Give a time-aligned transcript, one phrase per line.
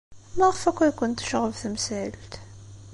[0.37, 2.33] Maɣef akk ay kent-tecɣeb temsalt?